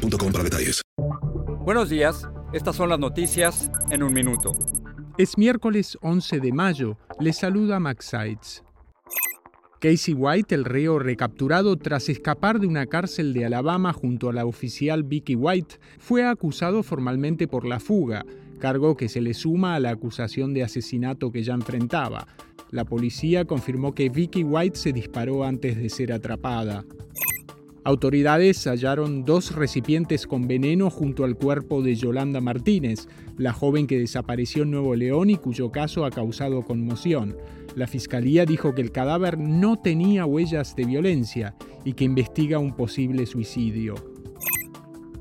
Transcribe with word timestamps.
boostmobile 0.00 0.32
para 0.32 0.44
detalles. 0.44 0.82
Buenos 1.64 1.90
días, 1.90 2.28
estas 2.52 2.76
son 2.76 2.88
las 2.88 2.98
noticias 2.98 3.70
en 3.90 4.02
un 4.02 4.12
minuto. 4.12 4.52
Es 5.18 5.36
miércoles 5.36 5.98
11 6.00 6.40
de 6.40 6.52
mayo, 6.52 6.96
le 7.18 7.32
saluda 7.32 7.78
Max 7.78 8.06
Sides. 8.06 8.64
Casey 9.80 10.12
White, 10.12 10.54
el 10.54 10.64
reo 10.64 10.98
recapturado 10.98 11.76
tras 11.76 12.10
escapar 12.10 12.60
de 12.60 12.66
una 12.66 12.86
cárcel 12.86 13.32
de 13.32 13.46
Alabama 13.46 13.94
junto 13.94 14.28
a 14.28 14.32
la 14.32 14.44
oficial 14.44 15.04
Vicky 15.04 15.34
White, 15.34 15.76
fue 15.98 16.26
acusado 16.26 16.82
formalmente 16.82 17.48
por 17.48 17.66
la 17.66 17.80
fuga, 17.80 18.26
cargo 18.58 18.96
que 18.96 19.08
se 19.08 19.22
le 19.22 19.32
suma 19.32 19.74
a 19.74 19.80
la 19.80 19.90
acusación 19.90 20.52
de 20.52 20.64
asesinato 20.64 21.32
que 21.32 21.42
ya 21.42 21.54
enfrentaba. 21.54 22.26
La 22.70 22.84
policía 22.84 23.46
confirmó 23.46 23.94
que 23.94 24.10
Vicky 24.10 24.44
White 24.44 24.78
se 24.78 24.92
disparó 24.92 25.44
antes 25.44 25.76
de 25.76 25.88
ser 25.88 26.12
atrapada. 26.12 26.84
Autoridades 27.82 28.66
hallaron 28.66 29.24
dos 29.24 29.54
recipientes 29.54 30.26
con 30.26 30.46
veneno 30.46 30.90
junto 30.90 31.24
al 31.24 31.36
cuerpo 31.36 31.80
de 31.80 31.94
Yolanda 31.94 32.42
Martínez, 32.42 33.08
la 33.38 33.54
joven 33.54 33.86
que 33.86 33.98
desapareció 33.98 34.64
en 34.64 34.72
Nuevo 34.72 34.94
León 34.94 35.30
y 35.30 35.36
cuyo 35.36 35.72
caso 35.72 36.04
ha 36.04 36.10
causado 36.10 36.62
conmoción. 36.62 37.38
La 37.74 37.86
fiscalía 37.86 38.44
dijo 38.44 38.74
que 38.74 38.82
el 38.82 38.92
cadáver 38.92 39.38
no 39.38 39.80
tenía 39.80 40.26
huellas 40.26 40.76
de 40.76 40.84
violencia 40.84 41.54
y 41.82 41.94
que 41.94 42.04
investiga 42.04 42.58
un 42.58 42.76
posible 42.76 43.24
suicidio. 43.24 43.94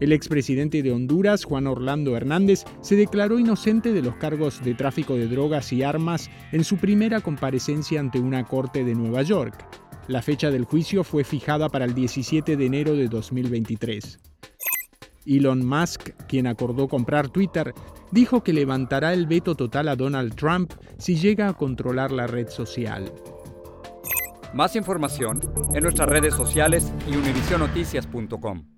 El 0.00 0.12
expresidente 0.12 0.82
de 0.82 0.90
Honduras, 0.90 1.44
Juan 1.44 1.68
Orlando 1.68 2.16
Hernández, 2.16 2.64
se 2.80 2.96
declaró 2.96 3.38
inocente 3.38 3.92
de 3.92 4.02
los 4.02 4.16
cargos 4.16 4.62
de 4.64 4.74
tráfico 4.74 5.14
de 5.14 5.28
drogas 5.28 5.72
y 5.72 5.84
armas 5.84 6.28
en 6.50 6.64
su 6.64 6.76
primera 6.76 7.20
comparecencia 7.20 8.00
ante 8.00 8.18
una 8.18 8.44
corte 8.44 8.84
de 8.84 8.94
Nueva 8.94 9.22
York. 9.22 9.87
La 10.08 10.22
fecha 10.22 10.50
del 10.50 10.64
juicio 10.64 11.04
fue 11.04 11.22
fijada 11.22 11.68
para 11.68 11.84
el 11.84 11.94
17 11.94 12.56
de 12.56 12.64
enero 12.64 12.94
de 12.94 13.08
2023. 13.08 14.18
Elon 15.26 15.66
Musk, 15.66 16.10
quien 16.26 16.46
acordó 16.46 16.88
comprar 16.88 17.28
Twitter, 17.28 17.74
dijo 18.10 18.42
que 18.42 18.54
levantará 18.54 19.12
el 19.12 19.26
veto 19.26 19.54
total 19.54 19.88
a 19.88 19.96
Donald 19.96 20.34
Trump 20.34 20.72
si 20.96 21.16
llega 21.16 21.48
a 21.48 21.52
controlar 21.52 22.10
la 22.10 22.26
red 22.26 22.48
social. 22.48 23.12
Más 24.54 24.76
información 24.76 25.40
en 25.74 25.82
nuestras 25.82 26.08
redes 26.08 26.32
sociales 26.32 26.90
y 27.06 27.14
univisionoticias.com. 27.14 28.77